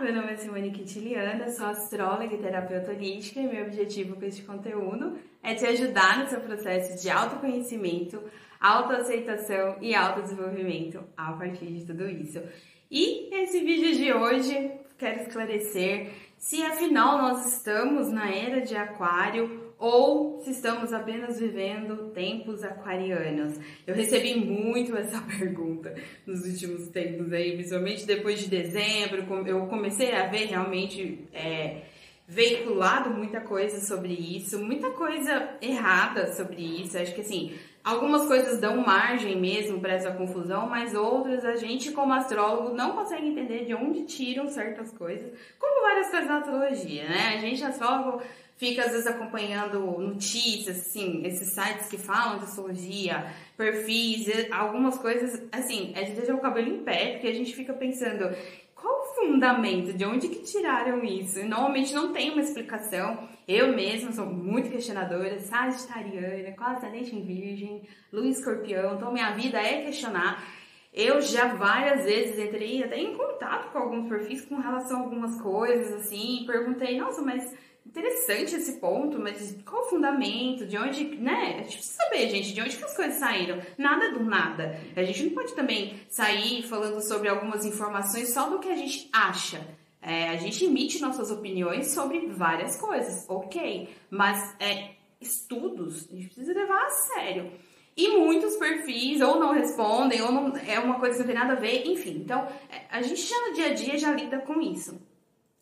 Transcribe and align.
meu 0.00 0.14
nome 0.14 0.32
é 0.32 0.36
Simone 0.36 0.70
Quintiliana, 0.70 1.50
sou 1.50 1.66
astróloga 1.66 2.34
e 2.34 2.38
terapeuta 2.38 2.90
holística 2.90 3.38
e 3.38 3.46
meu 3.46 3.66
objetivo 3.66 4.16
com 4.16 4.24
este 4.24 4.40
conteúdo 4.42 5.18
é 5.42 5.54
te 5.54 5.66
ajudar 5.66 6.20
no 6.20 6.26
seu 6.26 6.40
processo 6.40 7.02
de 7.02 7.10
autoconhecimento, 7.10 8.18
autoaceitação 8.58 9.76
e 9.78 9.94
autodesenvolvimento 9.94 11.04
a 11.14 11.32
partir 11.34 11.66
de 11.66 11.84
tudo 11.84 12.08
isso. 12.08 12.42
E 12.90 13.28
esse 13.42 13.60
vídeo 13.60 13.94
de 13.94 14.10
hoje 14.10 14.72
quero 14.96 15.20
esclarecer 15.20 16.12
se 16.38 16.62
afinal 16.62 17.18
nós 17.18 17.56
estamos 17.56 18.10
na 18.10 18.34
era 18.34 18.62
de 18.62 18.74
Aquário 18.74 19.69
ou 19.80 20.38
se 20.42 20.50
estamos 20.50 20.92
apenas 20.92 21.40
vivendo 21.40 22.10
tempos 22.10 22.62
aquarianos? 22.62 23.58
Eu 23.86 23.94
recebi 23.94 24.34
muito 24.34 24.94
essa 24.94 25.20
pergunta 25.38 25.94
nos 26.26 26.44
últimos 26.44 26.88
tempos 26.88 27.32
aí, 27.32 27.54
principalmente 27.54 28.06
depois 28.06 28.38
de 28.38 28.48
dezembro, 28.48 29.24
eu 29.46 29.66
comecei 29.66 30.12
a 30.12 30.26
ver 30.26 30.48
realmente 30.48 31.26
é, 31.32 31.84
veiculado 32.28 33.10
muita 33.10 33.40
coisa 33.40 33.80
sobre 33.80 34.12
isso, 34.12 34.58
muita 34.62 34.90
coisa 34.90 35.56
errada 35.62 36.30
sobre 36.32 36.62
isso. 36.62 36.98
Acho 36.98 37.14
que 37.14 37.22
assim, 37.22 37.54
algumas 37.82 38.26
coisas 38.26 38.60
dão 38.60 38.76
margem 38.76 39.40
mesmo 39.40 39.80
para 39.80 39.94
essa 39.94 40.12
confusão, 40.12 40.68
mas 40.68 40.94
outras 40.94 41.44
a 41.44 41.56
gente, 41.56 41.90
como 41.90 42.12
astrólogo, 42.12 42.76
não 42.76 42.92
consegue 42.92 43.26
entender 43.26 43.64
de 43.64 43.74
onde 43.74 44.04
tiram 44.04 44.46
certas 44.46 44.92
coisas, 44.92 45.32
como 45.58 45.82
várias 45.82 46.10
coisas 46.10 46.28
na 46.28 46.38
astrologia, 46.38 47.08
né? 47.08 47.34
A 47.34 47.38
gente, 47.38 47.64
astrólogo, 47.64 48.22
fica 48.60 48.84
às 48.84 48.92
vezes 48.92 49.06
acompanhando 49.06 49.80
notícias, 49.98 50.80
assim, 50.80 51.22
esses 51.24 51.54
sites 51.54 51.88
que 51.88 51.96
falam 51.96 52.38
de 52.38 52.44
astrologia, 52.44 53.32
perfis, 53.56 54.28
algumas 54.52 54.98
coisas, 54.98 55.42
assim, 55.50 55.94
é 55.96 56.02
de 56.02 56.12
deixar 56.12 56.34
o 56.34 56.40
cabelo 56.40 56.68
em 56.68 56.84
pé, 56.84 57.12
porque 57.12 57.28
a 57.28 57.32
gente 57.34 57.56
fica 57.56 57.72
pensando, 57.72 58.36
qual 58.74 59.00
o 59.00 59.14
fundamento? 59.14 59.94
De 59.94 60.04
onde 60.04 60.28
que 60.28 60.42
tiraram 60.42 61.02
isso? 61.02 61.40
E 61.40 61.44
normalmente 61.44 61.94
não 61.94 62.12
tem 62.12 62.32
uma 62.32 62.42
explicação. 62.42 63.26
Eu 63.48 63.74
mesma 63.74 64.12
sou 64.12 64.26
muito 64.26 64.68
questionadora, 64.68 65.38
sagitariana, 65.38 66.54
quase 66.54 66.84
ascendente 66.84 67.16
em 67.16 67.24
virgem, 67.24 67.82
lua 68.12 68.28
escorpião, 68.28 68.96
então 68.96 69.10
minha 69.10 69.30
vida 69.30 69.58
é 69.58 69.86
questionar. 69.86 70.44
Eu 70.92 71.22
já 71.22 71.54
várias 71.54 72.04
vezes 72.04 72.38
entrei 72.38 72.82
até 72.82 72.98
em 72.98 73.16
contato 73.16 73.72
com 73.72 73.78
alguns 73.78 74.08
perfis 74.08 74.44
com 74.44 74.56
relação 74.56 74.98
a 74.98 75.04
algumas 75.04 75.40
coisas, 75.40 75.94
assim, 75.94 76.42
e 76.42 76.46
perguntei, 76.46 76.98
nossa, 76.98 77.22
mas 77.22 77.54
interessante 77.86 78.54
esse 78.54 78.78
ponto, 78.78 79.18
mas 79.18 79.56
qual 79.64 79.82
o 79.82 79.88
fundamento, 79.88 80.66
de 80.66 80.76
onde, 80.76 81.04
né? 81.16 81.56
A 81.58 81.62
gente 81.62 81.76
precisa 81.78 82.02
saber, 82.02 82.28
gente, 82.28 82.54
de 82.54 82.60
onde 82.60 82.76
que 82.76 82.84
as 82.84 82.96
coisas 82.96 83.16
saíram. 83.16 83.60
Nada 83.76 84.12
do 84.12 84.24
nada. 84.24 84.78
A 84.94 85.02
gente 85.02 85.24
não 85.24 85.30
pode 85.30 85.54
também 85.54 86.00
sair 86.08 86.62
falando 86.62 87.00
sobre 87.00 87.28
algumas 87.28 87.64
informações 87.64 88.32
só 88.32 88.48
do 88.48 88.58
que 88.58 88.68
a 88.68 88.76
gente 88.76 89.08
acha. 89.12 89.66
É, 90.02 90.30
a 90.30 90.36
gente 90.36 90.64
emite 90.64 91.00
nossas 91.00 91.30
opiniões 91.30 91.92
sobre 91.92 92.26
várias 92.28 92.76
coisas, 92.76 93.28
ok. 93.28 93.88
Mas 94.08 94.54
é, 94.58 94.92
estudos 95.20 96.08
a 96.10 96.14
gente 96.14 96.26
precisa 96.26 96.54
levar 96.54 96.86
a 96.86 96.90
sério. 96.90 97.52
E 97.96 98.16
muitos 98.16 98.56
perfis 98.56 99.20
ou 99.20 99.38
não 99.38 99.52
respondem, 99.52 100.22
ou 100.22 100.32
não, 100.32 100.56
é 100.56 100.78
uma 100.78 100.98
coisa 100.98 101.16
que 101.16 101.20
não 101.20 101.26
tem 101.26 101.34
nada 101.34 101.52
a 101.52 101.60
ver, 101.60 101.86
enfim. 101.86 102.22
Então, 102.24 102.46
é, 102.70 102.86
a 102.90 103.02
gente 103.02 103.20
já 103.20 103.48
no 103.48 103.54
dia 103.54 103.66
a 103.66 103.74
dia 103.74 103.98
já 103.98 104.12
lida 104.12 104.38
com 104.38 104.60
isso. 104.60 104.98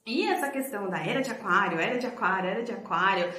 E 0.08 0.26
essa 0.26 0.48
questão 0.48 0.88
da 0.88 0.98
era 0.98 1.20
de 1.20 1.30
aquário, 1.30 1.78
era 1.78 1.98
de 1.98 2.06
aquário, 2.06 2.48
era 2.48 2.62
de 2.62 2.72
aquário, 2.72 3.30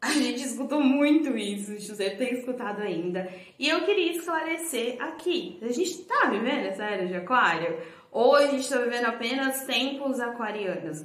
a 0.00 0.12
gente 0.12 0.40
escutou 0.40 0.80
muito 0.80 1.36
isso, 1.36 1.76
José 1.80 2.10
tem 2.10 2.34
escutado 2.34 2.80
ainda. 2.80 3.28
E 3.58 3.68
eu 3.68 3.84
queria 3.84 4.12
esclarecer 4.12 5.02
aqui, 5.02 5.58
a 5.60 5.72
gente 5.72 6.04
tá 6.04 6.28
vivendo 6.30 6.66
essa 6.66 6.84
era 6.84 7.06
de 7.06 7.16
aquário? 7.16 7.76
Ou 8.12 8.36
a 8.36 8.46
gente 8.46 8.60
está 8.60 8.78
vivendo 8.78 9.06
apenas 9.06 9.64
tempos 9.64 10.20
aquarianos? 10.20 11.04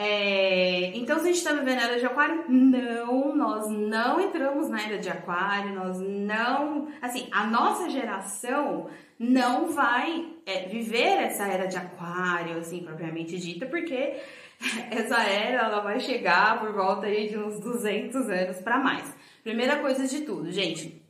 É, 0.00 0.96
então, 0.96 1.16
se 1.16 1.22
a 1.22 1.26
gente 1.26 1.38
está 1.38 1.52
vivendo 1.52 1.80
a 1.80 1.86
era 1.86 1.98
de 1.98 2.06
aquário, 2.06 2.44
não, 2.48 3.34
nós 3.34 3.68
não 3.68 4.20
entramos 4.20 4.68
na 4.68 4.80
era 4.80 4.96
de 4.96 5.08
aquário, 5.08 5.74
nós 5.74 5.98
não. 5.98 6.86
Assim, 7.02 7.26
a 7.32 7.44
nossa 7.48 7.90
geração 7.90 8.88
não 9.18 9.72
vai 9.72 10.28
é, 10.46 10.68
viver 10.68 11.24
essa 11.24 11.48
era 11.48 11.66
de 11.66 11.76
aquário, 11.76 12.58
assim, 12.58 12.84
propriamente 12.84 13.36
dita, 13.38 13.66
porque 13.66 14.14
essa 14.88 15.20
era 15.20 15.64
ela 15.64 15.80
vai 15.80 15.98
chegar 15.98 16.60
por 16.60 16.72
volta 16.72 17.06
aí 17.06 17.28
de 17.28 17.36
uns 17.36 17.58
200 17.58 18.30
anos 18.30 18.58
para 18.58 18.78
mais. 18.78 19.12
Primeira 19.42 19.80
coisa 19.80 20.06
de 20.06 20.20
tudo, 20.20 20.52
gente, 20.52 21.02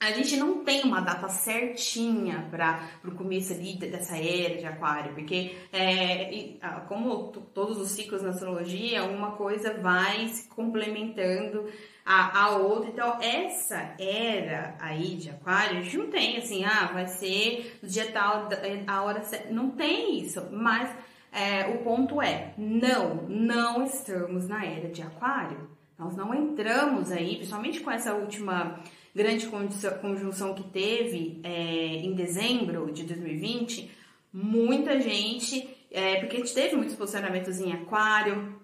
a 0.00 0.12
gente 0.12 0.36
não 0.36 0.62
tem 0.64 0.84
uma 0.84 1.00
data 1.00 1.28
certinha 1.28 2.46
para 2.50 2.88
o 3.04 3.10
começo 3.12 3.52
ali 3.52 3.74
dessa 3.76 4.16
era 4.16 4.56
de 4.56 4.64
aquário, 4.64 5.12
porque 5.12 5.56
é, 5.72 6.54
como 6.86 7.32
todos 7.52 7.78
os 7.78 7.90
ciclos 7.90 8.22
na 8.22 8.30
astrologia, 8.30 9.02
uma 9.04 9.32
coisa 9.32 9.74
vai 9.74 10.28
se 10.28 10.48
complementando 10.48 11.68
a, 12.06 12.44
a 12.44 12.50
outra. 12.56 12.90
Então, 12.90 13.18
essa 13.20 13.94
era 13.98 14.76
aí 14.80 15.16
de 15.16 15.30
aquário, 15.30 15.78
a 15.78 15.82
gente 15.82 15.98
não 15.98 16.06
tem 16.06 16.36
assim, 16.36 16.64
ah, 16.64 16.90
vai 16.92 17.08
ser 17.08 17.78
no 17.82 17.88
dia 17.88 18.12
tal, 18.12 18.48
a 18.86 19.02
hora 19.02 19.22
certa. 19.22 19.52
Não 19.52 19.70
tem 19.70 20.20
isso, 20.20 20.46
mas 20.52 20.88
é, 21.32 21.66
o 21.74 21.78
ponto 21.78 22.22
é, 22.22 22.54
não, 22.56 23.16
não 23.28 23.84
estamos 23.84 24.46
na 24.46 24.64
era 24.64 24.88
de 24.88 25.02
aquário. 25.02 25.68
Nós 25.98 26.14
não 26.14 26.32
entramos 26.32 27.10
aí, 27.10 27.34
principalmente 27.34 27.80
com 27.80 27.90
essa 27.90 28.14
última 28.14 28.78
grande 29.14 29.48
conjunção 30.00 30.54
que 30.54 30.64
teve 30.64 31.40
é, 31.42 31.50
em 31.96 32.14
dezembro 32.14 32.92
de 32.92 33.04
2020, 33.04 33.90
muita 34.32 35.00
gente, 35.00 35.68
é, 35.90 36.20
porque 36.20 36.36
a 36.36 36.38
gente 36.40 36.54
teve 36.54 36.76
muitos 36.76 36.94
posicionamentos 36.94 37.58
em 37.60 37.72
aquário, 37.72 38.58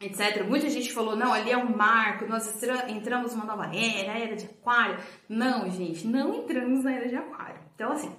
etc. 0.00 0.44
Muita 0.44 0.68
gente 0.68 0.92
falou, 0.92 1.16
não, 1.16 1.32
ali 1.32 1.50
é 1.50 1.56
um 1.56 1.76
marco, 1.76 2.26
nós 2.26 2.62
entramos 2.88 3.34
numa 3.34 3.44
nova 3.44 3.66
era, 3.74 4.18
era 4.18 4.36
de 4.36 4.46
aquário. 4.46 4.98
Não, 5.28 5.70
gente, 5.70 6.06
não 6.06 6.34
entramos 6.34 6.84
na 6.84 6.94
era 6.94 7.08
de 7.08 7.16
aquário. 7.16 7.60
Então, 7.74 7.92
assim, 7.92 8.12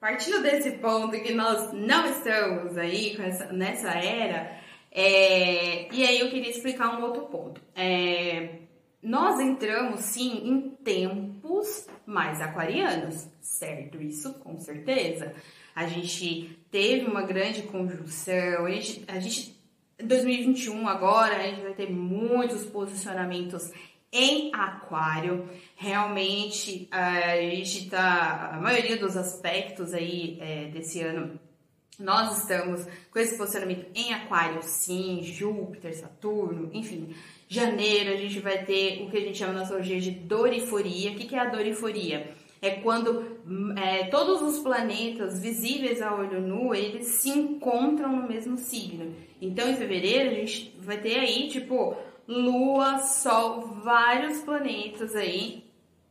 partindo 0.00 0.42
desse 0.42 0.72
ponto 0.72 1.20
que 1.20 1.32
nós 1.32 1.72
não 1.72 2.06
estamos 2.06 2.76
aí 2.76 3.16
essa, 3.20 3.52
nessa 3.52 3.90
era, 3.90 4.58
é, 4.90 5.92
e 5.94 6.04
aí 6.04 6.20
eu 6.20 6.30
queria 6.30 6.50
explicar 6.50 6.98
um 6.98 7.02
outro 7.02 7.22
ponto. 7.26 7.60
É, 7.76 8.60
nós 9.02 9.40
entramos 9.40 10.00
sim 10.00 10.48
em 10.48 10.70
tempos 10.70 11.86
mais 12.04 12.40
aquarianos, 12.40 13.26
certo? 13.40 14.00
Isso 14.02 14.34
com 14.34 14.58
certeza. 14.58 15.32
A 15.74 15.86
gente 15.86 16.58
teve 16.70 17.06
uma 17.06 17.22
grande 17.22 17.62
conjunção, 17.62 18.66
a 18.66 18.70
gente, 18.70 19.04
a 19.08 19.18
gente 19.18 19.58
2021 20.02 20.88
agora 20.88 21.36
a 21.36 21.42
gente 21.42 21.62
vai 21.62 21.74
ter 21.74 21.90
muitos 21.90 22.64
posicionamentos 22.66 23.70
em 24.12 24.50
aquário. 24.54 25.48
Realmente 25.76 26.88
a 26.90 27.36
gente 27.36 27.88
tá. 27.88 28.50
A 28.54 28.60
maioria 28.60 28.96
dos 28.98 29.16
aspectos 29.16 29.94
aí 29.94 30.36
é, 30.40 30.66
desse 30.66 31.00
ano 31.00 31.38
nós 32.00 32.38
estamos 32.38 32.86
com 33.10 33.18
esse 33.18 33.36
posicionamento 33.36 33.86
em 33.94 34.14
Aquário, 34.14 34.62
sim, 34.62 35.22
Júpiter, 35.22 35.94
Saturno, 35.94 36.70
enfim. 36.72 37.14
Janeiro 37.52 38.12
a 38.12 38.16
gente 38.16 38.38
vai 38.38 38.64
ter 38.64 39.02
o 39.02 39.10
que 39.10 39.16
a 39.16 39.20
gente 39.20 39.36
chama 39.36 39.54
na 39.54 39.62
astrologia 39.62 40.00
de 40.00 40.12
doriforia. 40.12 41.10
O 41.10 41.16
que 41.16 41.34
é 41.34 41.38
a 41.40 41.46
doriforia? 41.46 42.32
É 42.62 42.76
quando 42.76 43.40
é, 43.76 44.04
todos 44.04 44.40
os 44.40 44.60
planetas 44.60 45.40
visíveis 45.40 46.00
a 46.00 46.14
olho 46.14 46.40
nu, 46.40 46.72
eles 46.72 47.08
se 47.08 47.28
encontram 47.28 48.14
no 48.14 48.28
mesmo 48.28 48.56
signo. 48.56 49.16
Então, 49.42 49.68
em 49.68 49.74
fevereiro, 49.74 50.30
a 50.30 50.34
gente 50.34 50.76
vai 50.78 50.98
ter 50.98 51.18
aí, 51.18 51.48
tipo, 51.48 51.96
Lua, 52.28 52.98
Sol, 52.98 53.62
vários 53.82 54.42
planetas 54.42 55.16
aí. 55.16 55.64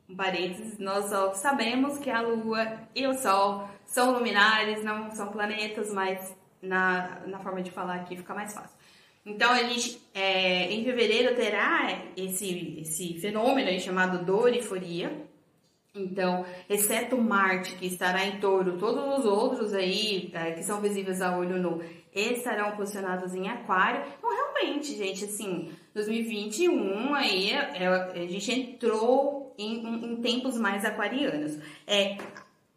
Um 0.09 0.17
parênteses, 0.17 0.77
nós 0.77 1.05
só 1.05 1.33
sabemos 1.35 1.99
que 1.99 2.09
a 2.09 2.19
Lua 2.19 2.79
e 2.93 3.07
o 3.07 3.13
Sol 3.13 3.69
são 3.85 4.11
luminares, 4.11 4.83
não 4.83 5.09
são 5.11 5.31
planetas, 5.31 5.93
mas 5.93 6.35
na, 6.61 7.21
na 7.27 7.39
forma 7.39 7.61
de 7.61 7.71
falar 7.71 7.95
aqui 7.95 8.17
fica 8.17 8.33
mais 8.33 8.53
fácil. 8.53 8.78
Então 9.29 9.51
a 9.51 9.63
gente 9.63 10.01
é, 10.13 10.71
em 10.71 10.83
fevereiro 10.83 11.35
terá 11.35 12.01
esse, 12.17 12.79
esse 12.81 13.13
fenômeno 13.19 13.69
aí 13.69 13.79
chamado 13.79 14.25
doriforia. 14.25 15.29
Então, 15.93 16.45
exceto 16.69 17.17
Marte, 17.17 17.75
que 17.75 17.85
estará 17.85 18.25
em 18.25 18.39
touro, 18.39 18.77
todos 18.77 19.19
os 19.19 19.25
outros 19.25 19.73
aí 19.73 20.29
é, 20.33 20.51
que 20.51 20.63
são 20.63 20.81
visíveis 20.81 21.21
a 21.21 21.37
olho 21.37 21.57
nu 21.57 21.81
estarão 22.13 22.75
posicionados 22.75 23.35
em 23.35 23.47
aquário. 23.47 24.03
Então, 24.17 24.29
realmente, 24.29 24.95
gente, 24.95 25.25
assim, 25.25 25.71
2021 25.93 27.13
aí 27.13 27.51
é, 27.51 27.87
a 27.87 28.27
gente 28.27 28.51
entrou 28.51 29.53
em, 29.57 29.85
em, 29.85 30.13
em 30.13 30.15
tempos 30.17 30.57
mais 30.57 30.83
aquarianos. 30.83 31.57
É, 31.85 32.17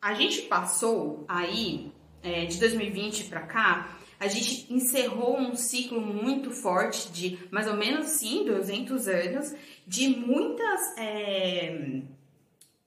a 0.01 0.15
gente 0.15 0.43
passou 0.43 1.25
aí, 1.27 1.93
é, 2.23 2.45
de 2.45 2.59
2020 2.59 3.25
para 3.25 3.41
cá, 3.43 3.97
a 4.23 4.29
gente 4.29 4.73
encerrou 4.73 5.37
um 5.37 5.57
ciclo 5.57 6.01
muito 6.01 6.53
forte 6.53 7.11
de 7.11 7.41
mais 7.51 7.67
ou 7.67 7.77
menos, 7.77 8.07
sim, 8.07 8.45
200 8.45 9.09
anos, 9.09 9.53
de 9.85 10.11
muitas, 10.11 10.97
é, 10.97 12.03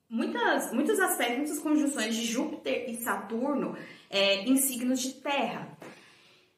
muitas, 0.09 0.71
muitos 0.71 0.97
aspectos, 0.97 1.37
muitas 1.37 1.59
conjunções 1.59 2.15
de 2.15 2.25
Júpiter 2.25 2.89
e 2.89 3.03
Saturno 3.03 3.75
é, 4.09 4.45
em 4.45 4.55
signos 4.55 5.01
de 5.01 5.15
terra. 5.15 5.77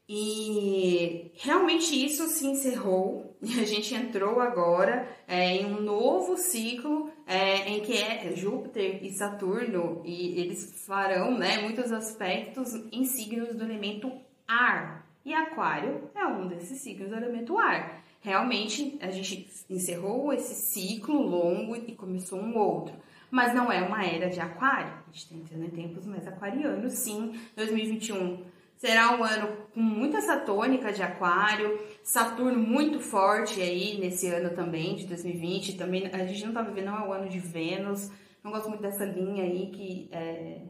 E 0.07 1.31
realmente 1.33 2.05
isso 2.05 2.27
se 2.27 2.45
encerrou 2.45 3.35
e 3.41 3.59
a 3.59 3.65
gente 3.65 3.95
entrou 3.95 4.39
agora 4.39 5.09
é, 5.27 5.55
em 5.55 5.65
um 5.65 5.81
novo 5.81 6.37
ciclo 6.37 7.09
é, 7.25 7.67
em 7.67 7.81
que 7.81 7.97
é 7.97 8.31
Júpiter 8.35 9.03
e 9.03 9.11
Saturno 9.11 10.03
e 10.05 10.39
eles 10.39 10.85
farão 10.85 11.35
né, 11.35 11.61
muitos 11.63 11.91
aspectos 11.91 12.75
em 12.91 13.05
signos 13.05 13.55
do 13.55 13.63
elemento 13.63 14.26
ar. 14.47 15.05
E 15.25 15.33
Aquário 15.33 16.09
é 16.15 16.25
um 16.25 16.47
desses 16.47 16.79
signos 16.79 17.09
do 17.09 17.15
elemento 17.15 17.57
ar. 17.57 18.01
Realmente 18.21 18.97
a 19.01 19.11
gente 19.11 19.47
encerrou 19.69 20.31
esse 20.31 20.55
ciclo 20.55 21.21
longo 21.21 21.75
e 21.75 21.93
começou 21.93 22.39
um 22.39 22.57
outro. 22.57 22.95
Mas 23.29 23.53
não 23.53 23.69
é 23.71 23.81
uma 23.81 24.05
era 24.05 24.29
de 24.29 24.39
Aquário. 24.39 24.93
A 24.93 25.11
gente 25.11 25.23
está 25.23 25.35
entrando 25.35 25.65
em 25.65 25.69
tempos 25.69 26.05
mais 26.05 26.25
aquarianos, 26.25 26.93
sim. 26.93 27.37
2021 27.55 28.45
Será 28.77 29.17
um 29.17 29.23
ano 29.23 29.57
com 29.73 29.79
muita 29.79 30.19
essa 30.19 30.37
tônica 30.37 30.93
de 30.93 31.01
aquário, 31.01 31.79
Saturno 32.03 32.59
muito 32.59 32.99
forte 32.99 33.59
aí 33.59 33.99
nesse 33.99 34.27
ano 34.27 34.51
também, 34.51 34.95
de 34.95 35.07
2020. 35.07 35.77
Também 35.77 36.05
a 36.05 36.25
gente 36.27 36.45
não 36.45 36.53
tá 36.53 36.61
vivendo 36.61 36.85
não 36.85 37.05
é 37.05 37.07
o 37.07 37.11
ano 37.11 37.27
de 37.27 37.39
Vênus. 37.39 38.11
Não 38.43 38.51
gosto 38.51 38.69
muito 38.69 38.81
dessa 38.81 39.03
linha 39.03 39.43
aí 39.43 39.71
que 39.71 40.07
é, 40.11 40.61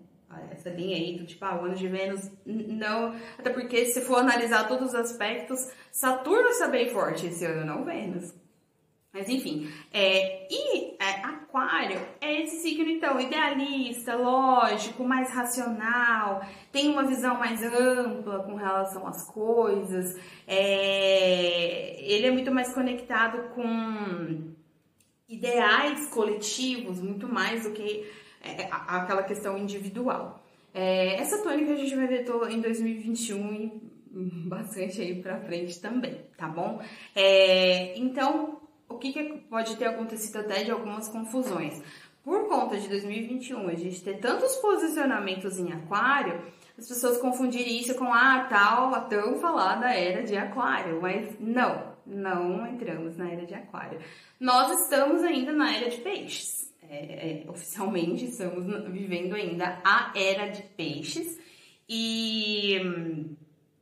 essa 0.51 0.69
linha 0.69 0.97
aí 0.97 1.17
do 1.17 1.25
tipo, 1.25 1.43
ah, 1.45 1.59
o 1.61 1.65
ano 1.65 1.75
de 1.75 1.87
Vênus, 1.87 2.29
não, 2.45 3.15
até 3.37 3.49
porque 3.49 3.85
se 3.85 4.01
for 4.01 4.19
analisar 4.19 4.67
todos 4.67 4.89
os 4.89 4.95
aspectos, 4.95 5.59
Saturno 5.91 6.49
está 6.49 6.67
bem 6.67 6.89
forte 6.89 7.27
esse 7.27 7.45
ano, 7.45 7.65
não 7.65 7.85
Vênus. 7.85 8.33
Mas 9.13 9.29
enfim, 9.29 9.67
é, 9.91 10.47
e 10.51 10.95
é, 10.99 11.23
Aquário 11.23 11.99
é 12.21 12.43
esse 12.43 12.57
signo, 12.57 12.87
então, 12.87 13.19
idealista, 13.19 14.15
lógico, 14.15 15.03
mais 15.03 15.31
racional, 15.31 16.45
tem 16.71 16.89
uma 16.89 17.03
visão 17.03 17.39
mais 17.39 17.63
ampla 17.63 18.43
com 18.43 18.55
relação 18.55 19.07
às 19.07 19.25
coisas, 19.25 20.19
é, 20.45 21.99
ele 21.99 22.27
é 22.27 22.31
muito 22.31 22.51
mais 22.51 22.71
conectado 22.73 23.49
com 23.55 24.53
ideais 25.27 26.07
coletivos, 26.09 27.01
muito 27.01 27.27
mais 27.27 27.63
do 27.63 27.71
que 27.71 28.05
aquela 28.71 29.23
questão 29.23 29.57
individual. 29.57 30.43
É, 30.73 31.15
essa 31.15 31.41
tônica 31.41 31.73
a 31.73 31.75
gente 31.75 31.95
vai 31.95 32.07
ver 32.07 32.25
em 32.51 32.61
2021 32.61 33.53
e 33.53 33.87
bastante 34.47 35.01
aí 35.01 35.21
pra 35.21 35.39
frente 35.41 35.79
também, 35.79 36.21
tá 36.37 36.47
bom? 36.47 36.81
É, 37.15 37.97
então, 37.97 38.59
o 38.89 38.95
que, 38.95 39.11
que 39.11 39.23
pode 39.49 39.75
ter 39.75 39.85
acontecido 39.85 40.37
até 40.37 40.63
de 40.63 40.71
algumas 40.71 41.07
confusões. 41.07 41.81
Por 42.23 42.47
conta 42.49 42.77
de 42.77 42.89
2021 42.89 43.69
a 43.69 43.75
gente 43.75 44.03
ter 44.03 44.19
tantos 44.19 44.55
posicionamentos 44.57 45.57
em 45.57 45.71
aquário, 45.71 46.41
as 46.77 46.87
pessoas 46.87 47.17
confundirem 47.19 47.79
isso 47.79 47.95
com 47.95 48.11
ah, 48.13 48.45
tal, 48.49 48.93
a 48.93 49.01
tão 49.01 49.37
falada 49.37 49.91
era 49.93 50.23
de 50.23 50.35
aquário, 50.35 51.01
mas 51.01 51.39
não, 51.39 51.93
não 52.05 52.67
entramos 52.67 53.15
na 53.17 53.31
era 53.31 53.45
de 53.45 53.53
aquário. 53.53 53.99
Nós 54.39 54.81
estamos 54.81 55.23
ainda 55.23 55.53
na 55.53 55.73
era 55.73 55.89
de 55.89 55.97
peixes. 56.01 56.56
É, 56.89 57.43
é, 57.45 57.49
oficialmente 57.49 58.25
estamos 58.25 58.65
vivendo 58.91 59.35
ainda 59.35 59.81
a 59.83 60.13
era 60.15 60.47
de 60.47 60.63
peixes. 60.63 61.39
E, 61.89 62.79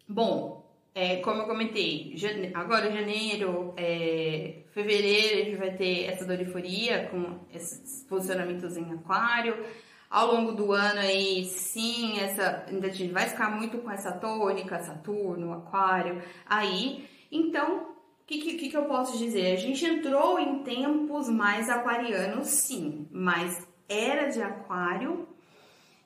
bom, 0.08 0.66
é, 0.94 1.18
como 1.18 1.42
eu 1.42 1.46
comentei, 1.46 2.16
agora 2.54 2.92
janeiro, 2.92 3.74
é... 3.76 4.64
fevereiro, 4.72 5.42
a 5.42 5.46
gente 5.46 5.58
vai 5.58 5.76
ter 5.76 6.06
essa 6.06 6.26
doriforia 6.26 7.08
com 7.08 7.40
esses 7.54 8.04
posicionamentos 8.08 8.78
em 8.78 8.94
aquário. 8.94 9.66
Ao 10.10 10.34
longo 10.34 10.54
do 10.54 10.72
ano 10.72 11.00
aí, 11.00 11.44
sim, 11.46 12.20
essa, 12.20 12.66
ainda 12.68 12.88
a 12.88 12.92
gente 12.92 13.12
vai 13.12 13.28
ficar 13.28 13.50
muito 13.50 13.80
com 13.80 13.92
essa 13.92 14.12
tônica, 14.14 14.80
Saturno, 14.80 15.52
aquário, 15.52 16.22
aí. 16.46 17.06
Então, 17.32 17.95
o 18.26 18.28
que, 18.28 18.58
que, 18.58 18.70
que 18.70 18.78
eu 18.78 18.86
posso 18.86 19.20
dizer? 19.20 19.54
A 19.54 19.56
gente 19.56 19.86
entrou 19.86 20.40
em 20.40 20.64
tempos 20.64 21.30
mais 21.30 21.70
aquarianos, 21.70 22.48
sim, 22.48 23.08
mas 23.12 23.68
era 23.88 24.30
de 24.30 24.42
aquário, 24.42 25.28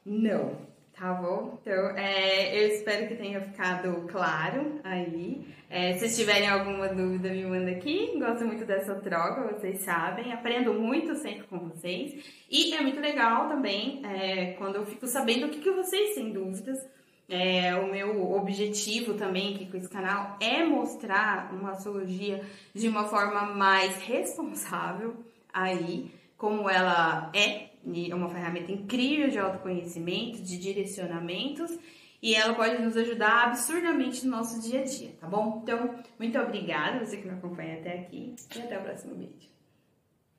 não. 0.05 0.67
Tá 0.91 1.13
bom? 1.13 1.57
Então, 1.61 1.97
é, 1.97 2.61
eu 2.61 2.67
espero 2.75 3.07
que 3.07 3.15
tenha 3.15 3.39
ficado 3.39 4.05
claro 4.09 4.81
aí. 4.83 5.47
É, 5.69 5.93
se 5.93 6.13
tiverem 6.13 6.49
alguma 6.49 6.89
dúvida, 6.89 7.29
me 7.29 7.45
manda 7.45 7.71
aqui. 7.71 8.19
Gosto 8.19 8.45
muito 8.45 8.65
dessa 8.65 8.95
troca, 8.95 9.53
vocês 9.53 9.79
sabem. 9.79 10.33
Aprendo 10.33 10.73
muito 10.73 11.15
sempre 11.15 11.47
com 11.47 11.69
vocês. 11.69 12.43
E 12.51 12.75
é 12.75 12.81
muito 12.81 12.99
legal 12.99 13.47
também 13.47 14.05
é, 14.05 14.55
quando 14.57 14.75
eu 14.75 14.85
fico 14.85 15.07
sabendo 15.07 15.45
o 15.45 15.49
que, 15.49 15.61
que 15.61 15.71
vocês 15.71 16.15
têm 16.15 16.33
dúvidas. 16.33 16.77
É, 17.29 17.75
o 17.75 17.91
meu 17.91 18.33
objetivo 18.33 19.13
também 19.13 19.53
aqui 19.53 19.67
com 19.67 19.77
esse 19.77 19.87
canal 19.87 20.37
é 20.41 20.65
mostrar 20.65 21.53
uma 21.53 21.71
astrologia 21.71 22.43
de 22.73 22.87
uma 22.87 23.05
forma 23.05 23.43
mais 23.53 23.97
responsável 23.97 25.15
aí, 25.53 26.11
como 26.37 26.69
ela 26.69 27.31
é 27.35 27.69
é 27.85 28.13
uma 28.13 28.29
ferramenta 28.29 28.71
incrível 28.71 29.29
de 29.29 29.39
autoconhecimento, 29.39 30.41
de 30.41 30.57
direcionamentos 30.57 31.77
e 32.21 32.35
ela 32.35 32.53
pode 32.53 32.81
nos 32.81 32.97
ajudar 32.97 33.45
absurdamente 33.45 34.25
no 34.25 34.31
nosso 34.35 34.61
dia 34.61 34.81
a 34.81 34.83
dia, 34.83 35.11
tá 35.19 35.27
bom? 35.27 35.61
Então, 35.63 35.95
muito 36.19 36.37
obrigada 36.37 37.03
você 37.03 37.17
que 37.17 37.27
me 37.27 37.33
acompanha 37.33 37.79
até 37.79 37.99
aqui 37.99 38.35
e 38.55 38.59
até 38.59 38.77
o 38.77 38.83
próximo 38.83 39.15
vídeo. 39.15 39.49